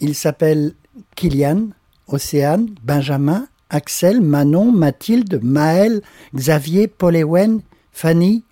Ils 0.00 0.14
s'appellent 0.14 0.74
Kylian, 1.16 1.68
Océane, 2.06 2.74
Benjamin, 2.82 3.48
Axel, 3.70 4.20
Manon, 4.20 4.72
Mathilde, 4.72 5.40
Maël, 5.42 6.02
Xavier, 6.34 6.88
Paul 6.88 7.16
Ewen, 7.16 7.60
Fanny. 7.92 8.44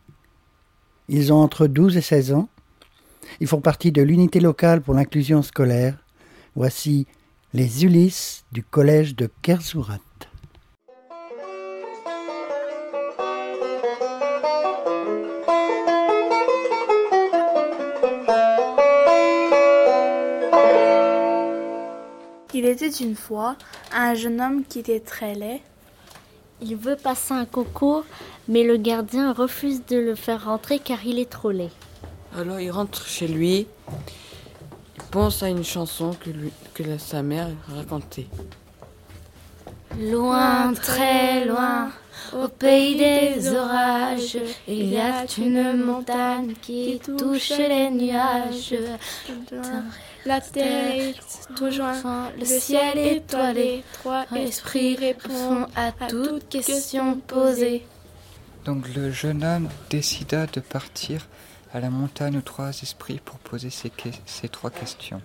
Ils 1.09 1.33
ont 1.33 1.41
entre 1.41 1.67
12 1.67 1.97
et 1.97 2.01
16 2.03 2.33
ans. 2.33 2.49
Ils 3.41 3.47
font 3.47 3.61
partie 3.61 3.93
de 3.93 4.03
l'unité 4.03 4.41
locale 4.41 4.83
pour 4.83 4.95
l'inclusion 4.95 5.43
scolaire. 5.43 5.97
Voici 6.55 7.07
les 7.55 7.85
Ulysses 7.85 8.45
du 8.53 8.63
collège 8.63 9.15
de 9.15 9.31
Kerzourat. 9.43 10.01
Était 22.87 23.05
une 23.05 23.17
fois 23.17 23.57
un 23.93 24.15
jeune 24.15 24.41
homme 24.41 24.65
qui 24.65 24.81
était 24.81 25.01
très 25.01 25.35
laid. 25.35 25.61
Il 26.63 26.77
veut 26.77 26.97
passer 26.97 27.35
un 27.35 27.45
concours, 27.45 28.05
mais 28.49 28.65
le 28.65 28.77
gardien 28.77 29.33
refuse 29.33 29.85
de 29.87 29.97
le 29.99 30.15
faire 30.15 30.45
rentrer 30.47 30.79
car 30.79 31.05
il 31.05 31.19
est 31.19 31.29
trop 31.31 31.51
laid. 31.51 31.71
Alors 32.39 32.61
il 32.61 32.71
rentre 32.71 33.07
chez 33.07 33.29
lui, 33.29 33.67
il 34.97 35.03
pense 35.11 35.43
à 35.43 35.49
une 35.49 35.65
chanson 35.65 36.15
que, 36.23 36.31
lui- 36.31 36.53
que 36.75 36.99
sa 36.99 37.23
mère 37.23 37.49
racontait. 37.75 38.27
Loin, 39.99 40.75
très 40.75 41.47
loin, 41.47 41.91
au 42.35 42.49
pays 42.49 42.97
des 42.97 43.49
orages, 43.55 44.37
il 44.69 44.91
y 44.91 44.99
a 44.99 45.25
une 45.39 45.83
montagne 45.83 46.53
qui 46.61 47.01
touche 47.17 47.51
les 47.57 47.91
nuages. 47.91 48.75
La 50.27 50.41
terre 50.41 51.15
rejoint 51.61 52.31
le 52.39 52.45
ciel 52.45 52.99
étoilé. 52.99 53.85
Trois 53.93 54.25
esprits 54.35 54.97
répondent 54.97 55.69
à 55.77 55.93
toute 56.09 56.49
question 56.49 57.17
posée. 57.21 57.87
Donc 58.65 58.85
le 58.95 59.11
jeune 59.13 59.45
homme 59.45 59.69
décida 59.89 60.47
de 60.47 60.61
partir 60.61 61.27
à 61.73 61.79
la 61.81 61.91
montagne 61.91 62.39
aux 62.39 62.43
trois 62.43 62.71
esprits 62.71 63.21
pour 63.25 63.37
poser 63.39 63.71
ces, 63.71 63.91
que- 63.91 64.09
ces 64.27 64.49
trois 64.49 64.71
questions. 64.71 65.21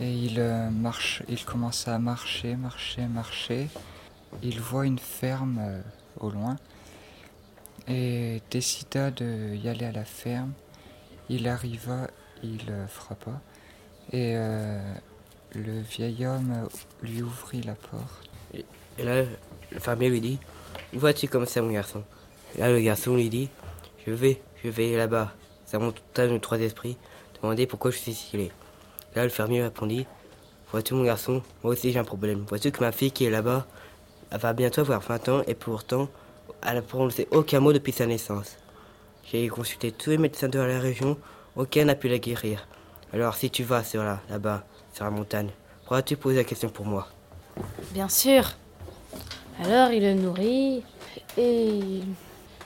Et 0.00 0.12
il 0.12 0.40
euh, 0.40 0.70
marche, 0.70 1.22
il 1.28 1.44
commence 1.44 1.86
à 1.86 1.98
marcher, 1.98 2.56
marcher, 2.56 3.06
marcher. 3.06 3.68
Il 4.42 4.60
voit 4.60 4.86
une 4.86 4.98
ferme 4.98 5.58
euh, 5.60 5.80
au 6.18 6.30
loin 6.30 6.56
et 7.86 8.42
décida 8.50 9.10
de 9.10 9.54
y 9.54 9.68
aller 9.68 9.86
à 9.86 9.92
la 9.92 10.04
ferme. 10.04 10.52
Il 11.28 11.46
arriva, 11.46 12.08
il 12.42 12.62
euh, 12.70 12.86
frappa 12.88 13.40
et 14.12 14.34
le 15.54 15.80
vieil 15.80 16.26
homme 16.26 16.68
lui 17.02 17.22
ouvrit 17.22 17.62
la 17.62 17.74
porte. 17.74 18.30
Et 18.52 19.02
là, 19.02 19.22
le 19.72 19.80
fermier 19.80 20.10
lui 20.10 20.20
dit 20.20 20.38
vas-tu 20.92 21.26
comme 21.26 21.46
ça, 21.46 21.62
mon 21.62 21.72
garçon? 21.72 22.04
Là, 22.58 22.70
le 22.70 22.80
garçon 22.80 23.16
lui 23.16 23.30
dit 23.30 23.48
Je 24.06 24.12
vais, 24.12 24.42
je 24.62 24.68
vais 24.68 24.96
là-bas. 24.96 25.32
C'est 25.64 25.76
à 25.76 25.80
mon 25.80 25.86
montagne 25.86 26.34
de 26.34 26.38
trois 26.38 26.58
esprits. 26.58 26.98
Demandez 27.40 27.66
pourquoi 27.66 27.90
je 27.90 27.96
suis 27.96 28.12
ici. 28.12 28.50
Là, 29.14 29.22
le 29.24 29.28
fermier 29.28 29.62
répondit 29.62 30.06
Vois-tu, 30.72 30.94
mon 30.94 31.04
garçon, 31.04 31.40
moi 31.62 31.72
aussi 31.72 31.92
j'ai 31.92 31.98
un 32.00 32.04
problème. 32.04 32.44
Vois-tu 32.48 32.72
que 32.72 32.80
ma 32.80 32.90
fille 32.90 33.12
qui 33.12 33.24
est 33.24 33.30
là-bas, 33.30 33.66
elle 34.30 34.40
va 34.40 34.52
bientôt 34.52 34.80
avoir 34.80 35.00
20 35.00 35.28
ans 35.28 35.42
et 35.46 35.54
pourtant, 35.54 36.08
elle 36.66 36.74
n'a 36.74 36.82
prononcé 36.82 37.28
aucun 37.30 37.60
mot 37.60 37.72
depuis 37.72 37.92
sa 37.92 38.06
naissance. 38.06 38.56
J'ai 39.30 39.46
consulté 39.48 39.92
tous 39.92 40.10
les 40.10 40.18
médecins 40.18 40.48
de 40.48 40.58
la 40.58 40.80
région, 40.80 41.16
aucun 41.54 41.84
n'a 41.84 41.94
pu 41.94 42.08
la 42.08 42.18
guérir. 42.18 42.66
Alors, 43.12 43.36
si 43.36 43.50
tu 43.50 43.62
vas 43.62 43.84
sur 43.84 44.02
là, 44.02 44.20
là-bas, 44.28 44.64
sur 44.92 45.04
la 45.04 45.10
montagne, 45.10 45.50
pourras-tu 45.86 46.16
poser 46.16 46.38
la 46.38 46.44
question 46.44 46.68
pour 46.68 46.84
moi? 46.84 47.06
Bien 47.92 48.08
sûr. 48.08 48.50
Alors 49.62 49.92
il 49.92 50.02
le 50.02 50.14
nourrit 50.14 50.82
et, 51.38 52.00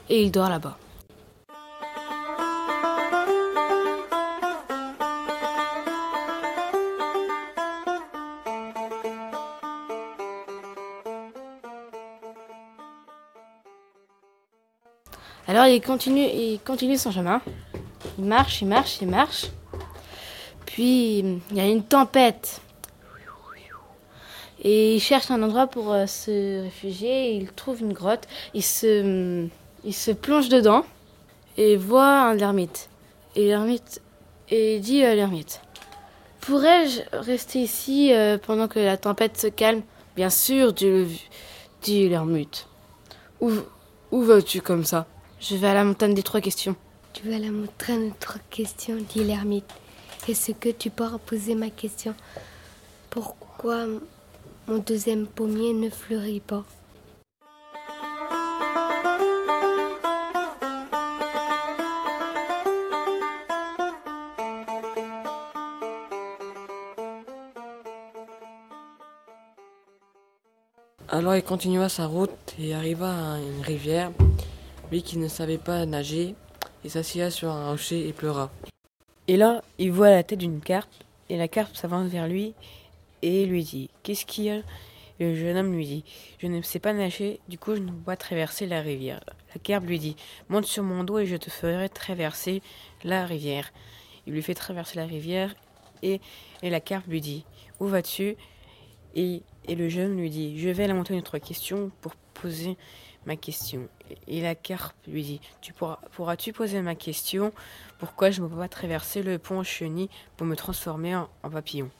et 0.08 0.22
il 0.22 0.30
dort 0.30 0.48
là-bas. 0.48 0.78
Alors 15.48 15.64
il 15.66 15.80
continue, 15.80 16.26
il 16.26 16.60
continue 16.60 16.98
son 16.98 17.10
chemin. 17.10 17.40
Il 18.18 18.26
marche, 18.26 18.60
il 18.60 18.68
marche, 18.68 18.98
il 19.00 19.08
marche. 19.08 19.46
Puis 20.66 21.20
il 21.20 21.56
y 21.56 21.60
a 21.60 21.66
une 21.66 21.82
tempête. 21.82 22.60
Et 24.62 24.96
il 24.96 25.00
cherche 25.00 25.30
un 25.30 25.42
endroit 25.42 25.66
pour 25.68 25.92
euh, 25.92 26.06
se 26.06 26.62
réfugier. 26.64 27.32
Il 27.32 27.50
trouve 27.52 27.80
une 27.80 27.94
grotte. 27.94 28.24
Il 28.52 28.62
se, 28.62 29.46
il 29.84 29.94
se 29.94 30.10
plonge 30.10 30.50
dedans 30.50 30.84
et 31.56 31.76
voit 31.76 32.22
un 32.22 32.36
ermite. 32.38 32.90
Et 33.34 33.46
l'ermite 33.46 34.02
et 34.50 34.76
il 34.76 34.80
dit 34.82 35.02
à 35.04 35.14
l'ermite 35.14 35.62
Pourrais-je 36.42 37.00
rester 37.12 37.60
ici 37.60 38.12
euh, 38.12 38.36
pendant 38.36 38.68
que 38.68 38.78
la 38.80 38.96
tempête 38.98 39.38
se 39.38 39.46
calme? 39.46 39.82
Bien 40.14 40.30
sûr, 40.30 40.74
dit 40.74 40.86
le- 40.86 41.08
dit 41.80 42.08
l'ermite. 42.08 42.66
Où, 43.40 43.50
où 44.10 44.22
vas-tu 44.22 44.60
comme 44.60 44.84
ça? 44.84 45.06
Je 45.40 45.54
vais 45.54 45.68
à 45.68 45.74
la 45.74 45.84
montagne 45.84 46.14
des 46.14 46.22
trois 46.22 46.40
questions. 46.40 46.74
Tu 47.12 47.28
vas 47.28 47.38
la 47.38 47.50
montagne 47.50 48.08
de 48.08 48.14
trois 48.18 48.40
questions, 48.50 48.96
dit 48.96 49.22
l'ermite. 49.22 49.70
Est-ce 50.28 50.52
que 50.52 50.68
tu 50.68 50.90
pourras 50.90 51.18
poser 51.18 51.54
ma 51.54 51.70
question 51.70 52.14
Pourquoi 53.08 53.86
mon 54.66 54.78
deuxième 54.78 55.26
pommier 55.26 55.72
ne 55.72 55.90
fleurit 55.90 56.40
pas? 56.40 56.64
Alors 71.10 71.36
il 71.36 71.42
continua 71.42 71.88
sa 71.88 72.06
route 72.06 72.30
et 72.60 72.74
arriva 72.74 73.34
à 73.34 73.38
une 73.38 73.62
rivière. 73.62 74.10
Lui 74.90 75.02
qui 75.02 75.18
ne 75.18 75.28
savait 75.28 75.58
pas 75.58 75.84
nager, 75.84 76.34
il 76.84 76.90
s'assit 76.90 77.28
sur 77.30 77.50
un 77.50 77.70
rocher 77.70 78.08
et 78.08 78.12
pleura. 78.12 78.50
Et 79.26 79.36
là, 79.36 79.62
il 79.78 79.92
voit 79.92 80.10
la 80.10 80.22
tête 80.22 80.38
d'une 80.38 80.60
carpe, 80.60 80.90
et 81.28 81.36
la 81.36 81.48
carpe 81.48 81.76
s'avance 81.76 82.08
vers 82.08 82.26
lui 82.26 82.54
et 83.22 83.44
lui 83.44 83.64
dit 83.64 83.90
Qu'est-ce 84.02 84.24
qu'il 84.24 84.44
y 84.44 84.50
a? 84.50 84.62
Le 85.20 85.34
jeune 85.34 85.56
homme 85.56 85.72
lui 85.72 85.84
dit 85.84 86.04
Je 86.38 86.46
ne 86.46 86.62
sais 86.62 86.78
pas 86.78 86.92
nager, 86.92 87.40
du 87.48 87.58
coup 87.58 87.74
je 87.74 87.80
ne 87.80 87.88
peux 87.88 88.04
pas 88.04 88.16
traverser 88.16 88.66
la 88.66 88.80
rivière. 88.80 89.20
La 89.54 89.60
carpe 89.60 89.84
lui 89.84 89.98
dit 89.98 90.16
Monte 90.48 90.64
sur 90.64 90.84
mon 90.84 91.04
dos 91.04 91.18
et 91.18 91.26
je 91.26 91.36
te 91.36 91.50
ferai 91.50 91.88
traverser 91.88 92.62
la 93.04 93.26
rivière. 93.26 93.72
Il 94.26 94.32
lui 94.32 94.42
fait 94.42 94.54
traverser 94.54 94.96
la 94.96 95.06
rivière 95.06 95.54
et, 96.02 96.20
et 96.62 96.70
la 96.70 96.80
carpe 96.80 97.08
lui 97.08 97.20
dit 97.20 97.44
Où 97.80 97.86
vas-tu? 97.86 98.36
Et, 99.14 99.42
et 99.66 99.74
le 99.74 99.88
jeune 99.88 100.16
lui 100.16 100.30
dit 100.30 100.58
Je 100.58 100.68
vais 100.68 100.84
à 100.84 100.88
la 100.88 100.94
montagne 100.94 101.18
de 101.18 101.24
trois 101.24 101.40
questions 101.40 101.90
pour 102.00 102.14
poser 102.34 102.76
ma 103.26 103.36
question. 103.36 103.88
Et 104.26 104.40
la 104.40 104.54
carpe 104.54 104.96
lui 105.06 105.22
dit 105.22 105.40
tu 105.60 105.72
pourras, 105.72 105.98
Pourras-tu 106.12 106.52
poser 106.52 106.82
ma 106.82 106.94
question? 106.94 107.52
Pourquoi 107.98 108.30
je 108.30 108.42
ne 108.42 108.48
peux 108.48 108.56
pas 108.56 108.68
traverser 108.68 109.22
le 109.22 109.38
pont 109.38 109.62
chenille 109.62 110.08
pour 110.36 110.46
me 110.46 110.56
transformer 110.56 111.16
en, 111.16 111.28
en 111.42 111.50
papillon? 111.50 111.90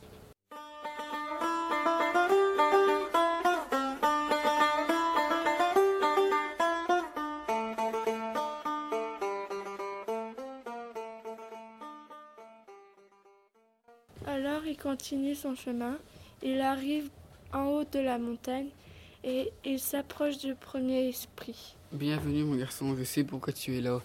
Alors 14.27 14.67
il 14.67 14.77
continue 14.77 15.35
son 15.35 15.55
chemin. 15.55 15.97
Il 16.43 16.61
arrive 16.61 17.11
en 17.53 17.65
haut 17.67 17.85
de 17.85 17.99
la 17.99 18.19
montagne 18.19 18.69
et 19.25 19.53
il 19.65 19.81
s'approche 19.81 20.39
du 20.39 20.55
premier 20.55 21.09
esprit. 21.09 21.75
Bienvenue 21.93 22.45
mon 22.45 22.55
garçon, 22.55 22.95
je 22.99 23.03
sais 23.03 23.25
pourquoi 23.25 23.51
tu 23.55 23.79
es 23.79 23.81
là. 23.81 24.03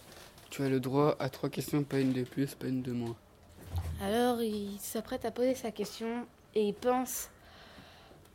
Tu 0.50 0.64
as 0.64 0.70
le 0.70 0.80
droit 0.80 1.18
à 1.20 1.28
trois 1.28 1.50
questions, 1.50 1.84
pas 1.84 2.00
une 2.00 2.14
de 2.14 2.24
plus, 2.24 2.56
pas 2.56 2.68
une 2.68 2.82
de 2.82 2.94
moins. 2.94 3.14
Alors 4.02 4.42
il 4.42 4.80
s'apprête 4.80 5.26
à 5.26 5.32
poser 5.32 5.54
sa 5.54 5.70
question 5.70 6.26
et 6.56 6.66
il 6.66 6.74
pense 6.74 7.30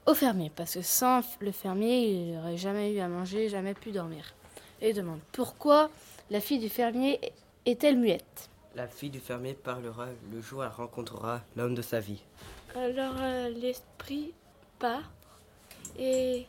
au 0.04 0.12
fermier, 0.12 0.52
parce 0.54 0.74
que 0.74 0.82
sans 0.82 1.22
le 1.40 1.50
fermier, 1.50 2.10
il 2.10 2.34
n'aurait 2.34 2.58
jamais 2.58 2.92
eu 2.92 2.98
à 2.98 3.08
manger, 3.08 3.48
jamais 3.48 3.72
pu 3.72 3.90
dormir. 3.90 4.34
Et 4.82 4.90
il 4.90 4.94
demande 4.94 5.20
pourquoi 5.32 5.88
la 6.28 6.40
fille 6.40 6.58
du 6.58 6.68
fermier 6.68 7.18
est-elle 7.64 7.96
muette? 7.96 8.50
La 8.74 8.86
fille 8.86 9.10
du 9.10 9.18
fermier 9.18 9.54
parlera 9.54 10.08
le 10.30 10.42
jour 10.42 10.58
où 10.58 10.62
elle 10.62 10.68
rencontrera 10.68 11.40
l'homme 11.56 11.74
de 11.74 11.80
sa 11.80 12.00
vie. 12.00 12.22
Alors 12.76 13.14
euh, 13.18 13.48
l'esprit 13.48 14.34
part 14.78 15.10
et 15.98 16.46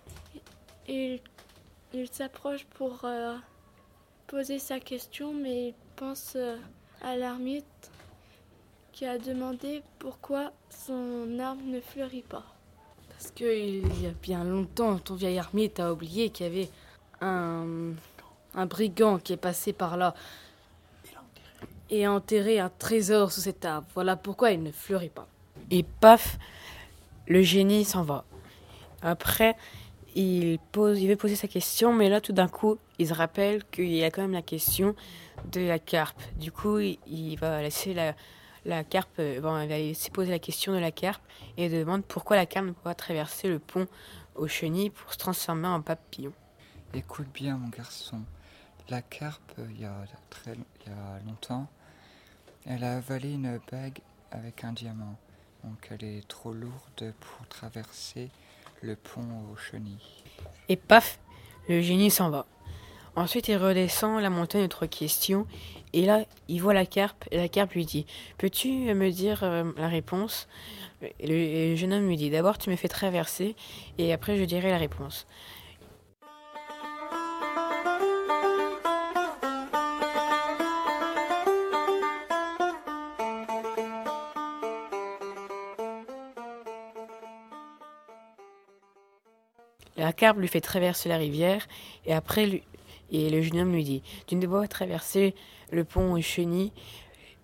il, 0.89 1.21
il 1.94 2.07
s'approche 2.12 2.65
pour 2.65 3.00
euh, 3.03 3.36
poser 4.27 4.59
sa 4.59 4.80
question, 4.80 5.33
mais 5.33 5.69
il 5.69 5.74
pense 5.95 6.33
euh, 6.36 6.57
à 7.01 7.15
l'ermite 7.15 7.91
qui 8.91 9.06
a 9.06 9.18
demandé 9.18 9.81
pourquoi 9.97 10.51
son 10.69 11.39
arbre 11.39 11.62
ne 11.65 11.80
fleurit 11.80 12.21
pas. 12.21 12.44
Parce 13.09 13.31
qu'il 13.31 14.01
y 14.01 14.07
a 14.07 14.12
bien 14.21 14.44
longtemps, 14.44 14.97
ton 15.00 15.15
vieil 15.15 15.36
ermite 15.36 15.80
a 15.80 15.91
oublié 15.91 16.30
qu'il 16.30 16.45
y 16.45 16.50
avait 16.50 16.69
un, 17.21 17.94
un 18.56 18.65
brigand 18.65 19.18
qui 19.18 19.33
est 19.33 19.38
passé 19.38 19.74
par 19.74 19.97
là 19.97 20.13
et 21.89 22.06
a 22.06 22.12
enterré 22.12 22.59
un 22.59 22.69
trésor 22.69 23.31
sous 23.31 23.42
cet 23.42 23.65
arbre. 23.65 23.88
Voilà 23.95 24.15
pourquoi 24.15 24.51
il 24.51 24.62
ne 24.62 24.71
fleurit 24.71 25.09
pas. 25.09 25.27
Et 25.71 25.83
paf, 25.83 26.38
le 27.27 27.42
génie 27.42 27.83
s'en 27.83 28.03
va. 28.03 28.25
Après, 29.01 29.56
il, 30.15 30.59
veut 30.73 31.15
poser 31.15 31.35
sa 31.35 31.47
question, 31.47 31.94
mais 31.94 32.09
là, 32.09 32.21
tout 32.21 32.33
d'un 32.33 32.47
coup, 32.47 32.77
il 32.97 33.07
se 33.07 33.13
rappelle 33.13 33.63
qu'il 33.65 33.91
y 33.91 34.03
a 34.03 34.11
quand 34.11 34.21
même 34.21 34.33
la 34.33 34.41
question 34.41 34.95
de 35.51 35.61
la 35.61 35.79
carpe. 35.79 36.21
Du 36.38 36.51
coup, 36.51 36.79
il, 36.79 37.35
va 37.38 37.61
laisser 37.61 37.94
la, 37.94 38.83
carpe, 38.83 39.09
euh, 39.19 39.41
bon, 39.41 39.59
il 39.61 39.69
va 39.69 39.77
laisser 39.77 40.09
poser 40.11 40.31
la 40.31 40.39
question 40.39 40.73
de 40.73 40.79
la 40.79 40.91
carpe 40.91 41.21
et 41.57 41.69
demande 41.69 42.03
pourquoi 42.03 42.35
la 42.35 42.45
carpe 42.45 42.67
ne 42.67 42.71
peut 42.71 42.83
pas 42.83 42.95
traverser 42.95 43.47
le 43.47 43.59
pont 43.59 43.88
aux 44.35 44.47
chenilles 44.47 44.89
pour 44.89 45.11
se 45.13 45.17
transformer 45.17 45.67
en 45.67 45.81
papillon. 45.81 46.33
Écoute 46.94 47.27
bien, 47.33 47.57
mon 47.57 47.69
garçon. 47.69 48.21
La 48.89 49.01
carpe, 49.01 49.53
il 49.69 49.81
y 49.81 49.85
a, 49.85 49.94
très, 50.29 50.53
il 50.53 50.91
y 50.91 50.94
a 50.94 51.19
longtemps, 51.27 51.67
elle 52.65 52.83
a 52.83 52.97
avalé 52.97 53.33
une 53.33 53.59
bague 53.71 54.00
avec 54.31 54.63
un 54.63 54.73
diamant. 54.73 55.15
Donc 55.63 55.89
elle 55.91 56.03
est 56.03 56.27
trop 56.27 56.53
lourde 56.53 57.13
pour 57.19 57.47
traverser 57.47 58.29
le 58.81 58.95
pont 58.95 59.21
aux 59.51 59.57
chenilles. 59.57 60.23
Et 60.67 60.75
paf, 60.75 61.19
le 61.67 61.81
génie 61.81 62.11
s'en 62.11 62.29
va. 62.29 62.45
Ensuite, 63.15 63.47
il 63.47 63.57
redescend 63.57 64.21
la 64.21 64.29
montagne 64.29 64.61
de 64.61 64.67
trois 64.67 64.87
questions. 64.87 65.45
Et 65.93 66.05
là, 66.05 66.23
il 66.47 66.61
voit 66.61 66.73
la 66.73 66.85
carpe. 66.85 67.25
Et 67.31 67.37
la 67.37 67.49
carpe 67.49 67.73
lui 67.73 67.85
dit 67.85 68.05
Peux-tu 68.37 68.69
me 68.69 69.09
dire 69.09 69.43
euh, 69.43 69.71
la 69.77 69.87
réponse? 69.87 70.47
Le 71.21 71.75
jeune 71.75 71.93
homme 71.93 72.07
lui 72.07 72.17
dit 72.17 72.29
D'abord, 72.29 72.57
tu 72.57 72.69
me 72.69 72.75
fais 72.75 72.87
traverser. 72.87 73.55
Et 73.97 74.13
après, 74.13 74.37
je 74.37 74.43
dirai 74.43 74.69
la 74.69 74.77
réponse. 74.77 75.27
La 89.99 90.13
carpe 90.13 90.37
lui 90.37 90.47
fait 90.47 90.61
traverser 90.61 91.09
la 91.09 91.17
rivière 91.17 91.67
et 92.05 92.13
après 92.13 92.45
lui, 92.45 92.63
et 93.11 93.29
le 93.29 93.41
jeune 93.41 93.59
homme 93.59 93.73
lui 93.73 93.83
dit 93.83 94.01
Tu 94.27 94.35
ne 94.35 94.45
dois 94.45 94.61
pas 94.61 94.67
traverser 94.69 95.35
le 95.71 95.83
pont 95.83 96.13
aux 96.13 96.21
chenilles 96.21 96.71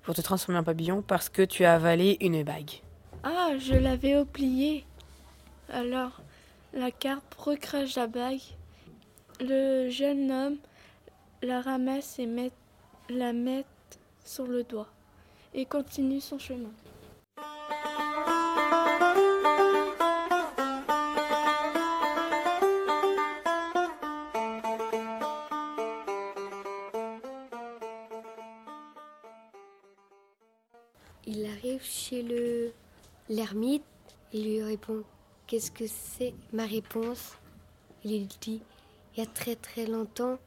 pour 0.03 0.15
te 0.15 0.21
transformer 0.21 0.59
en 0.59 0.63
papillon 0.63 1.01
parce 1.01 1.27
que 1.27 1.41
tu 1.41 1.65
as 1.65 1.73
avalé 1.75 2.15
une 2.21 2.43
bague. 2.43 2.71
Ah, 3.23 3.57
je 3.59 3.73
l'avais 3.73 4.17
oublié. 4.17 4.85
Alors, 5.69 6.21
la 6.73 6.91
carpe 6.91 7.33
recrache 7.33 7.97
la 7.97 8.07
bague. 8.07 8.39
Le 9.41 9.89
jeune 9.89 10.31
homme 10.31 10.57
la 11.41 11.59
ramasse 11.59 12.19
et 12.19 12.25
met, 12.25 12.51
la 13.09 13.33
met 13.33 13.65
sur 14.23 14.47
le 14.47 14.63
doigt 14.63 14.87
et 15.53 15.65
continue 15.65 16.21
son 16.21 16.39
chemin. 16.39 16.71
Il 31.27 31.45
arrive 31.45 31.83
chez 31.83 32.21
le 32.21 32.71
l'ermite 33.29 33.83
et 34.31 34.41
lui 34.41 34.61
répond 34.61 35.03
Qu'est-ce 35.47 35.71
que 35.71 35.85
c'est 35.87 36.33
ma 36.53 36.65
réponse? 36.65 37.33
Il 38.03 38.11
lui 38.11 38.27
dit 38.41 38.61
Il 39.15 39.19
y 39.19 39.23
a 39.23 39.25
très 39.25 39.55
très 39.55 39.87
longtemps, 39.87 40.37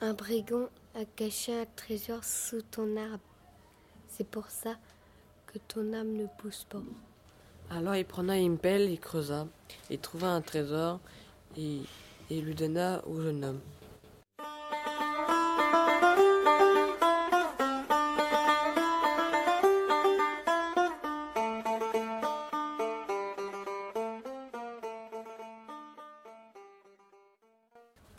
un 0.00 0.14
brigand 0.14 0.68
a 0.96 1.04
caché 1.04 1.60
un 1.60 1.66
trésor 1.76 2.24
sous 2.24 2.62
ton 2.62 2.96
arbre. 2.96 3.22
C'est 4.08 4.26
pour 4.26 4.48
ça 4.48 4.76
que 5.46 5.58
ton 5.68 5.92
âme 5.92 6.12
ne 6.12 6.26
pousse 6.38 6.66
pas. 6.68 6.82
Alors 7.70 7.94
il 7.94 8.04
prena 8.04 8.36
une 8.36 8.58
pelle, 8.58 8.90
il 8.90 8.98
creusa, 8.98 9.46
il 9.90 9.98
trouva 10.00 10.30
un 10.30 10.40
trésor 10.40 10.98
et, 11.56 11.78
et 12.30 12.40
lui 12.40 12.54
donna 12.56 13.02
au 13.06 13.20
jeune 13.20 13.44
homme. 13.44 13.60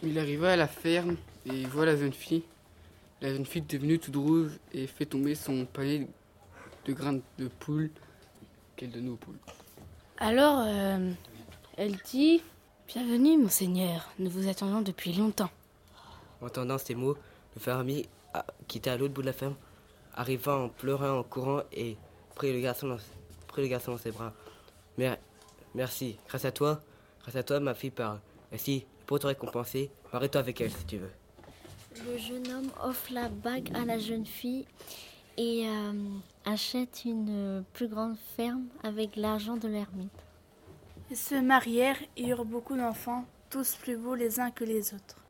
Il 0.03 0.18
arriva 0.18 0.53
à 0.53 0.56
la 0.56 0.68
ferme 0.68 1.15
et 1.45 1.50
il 1.53 1.68
voit 1.68 1.86
la 1.86 1.95
jeune 1.95 2.13
fille. 2.13 2.44
La 3.21 3.30
jeune 3.33 3.45
fille 3.45 3.62
est 3.62 3.74
devenue 3.74 4.00
toute 4.00 4.15
rouge 4.15 4.51
et 4.74 4.88
fait 4.88 5.06
tomber 5.06 5.36
son 5.36 5.65
panier 5.65 6.07
de 6.86 6.94
grains 6.94 7.19
de 7.38 7.48
poule 7.48 7.92
qu'elle 8.75 8.92
donne 8.92 9.09
aux 9.09 9.15
poules. 9.15 9.38
Alors, 10.18 10.63
euh, 10.65 11.12
elle 11.77 11.95
dit 12.06 12.42
Bienvenue, 12.88 13.38
monseigneur. 13.38 14.09
Nous 14.19 14.30
vous 14.30 14.48
attendons 14.50 14.81
depuis 14.81 15.13
longtemps. 15.13 15.51
En 16.42 16.47
entendant 16.47 16.77
ces 16.80 16.95
mots, 16.95 17.15
le 17.56 17.62
fermier, 17.62 18.07
qui 18.68 18.80
était 18.80 18.89
à 18.89 18.97
l'autre 18.97 19.13
bout 19.13 19.21
de 19.21 19.27
la 19.27 19.33
ferme, 19.33 19.56
arriva 20.15 20.57
en 20.57 20.69
pleurant, 20.69 21.19
en 21.19 21.24
courant 21.24 21.62
et 21.71 21.95
prit 22.36 22.51
le 22.51 22.59
garçon 22.59 22.88
dans, 22.88 22.97
prit 23.47 23.62
le 23.62 23.68
garçon 23.68 23.92
dans 23.92 23.97
ses 23.97 24.12
bras. 24.12 24.33
Mer- 24.97 25.18
merci, 25.75 26.18
grâce 26.27 26.45
à 26.45 26.51
toi, 26.51 26.81
grâce 27.21 27.36
à 27.36 27.44
toi, 27.44 27.59
ma 27.59 27.75
fille 27.75 27.92
parle. 27.92 28.19
Merci, 28.51 28.86
pour 29.12 29.19
te 29.19 29.28
récompenser, 29.28 29.92
marie-toi 30.13 30.40
avec 30.40 30.62
elle 30.62 30.72
si 30.72 30.86
tu 30.86 30.98
veux. 30.98 31.12
Le 32.06 32.18
jeune 32.18 32.48
homme 32.50 32.72
offre 32.81 33.12
la 33.12 33.28
bague 33.28 33.69
à 33.75 33.84
la 33.84 34.00
jeune 34.00 34.25
fille 34.25 34.66
et 35.38 35.68
euh, 35.68 35.92
achète 36.46 37.04
une 37.04 37.28
euh, 37.30 37.62
plus 37.74 37.90
grande 37.90 38.16
ferme 38.38 38.68
avec 38.84 39.18
l'argent 39.18 39.58
de 39.58 39.68
l'ermite. 39.68 40.13
Ils 41.10 41.18
se 41.18 41.36
marièrent 41.36 42.02
et 42.16 42.30
eurent 42.30 42.46
beaucoup 42.46 42.78
d'enfants, 42.78 43.26
tous 43.50 43.76
plus 43.76 43.97
beaux 43.97 44.16
les 44.16 44.40
uns 44.40 44.50
que 44.50 44.64
les 44.64 44.94
autres. 44.94 45.20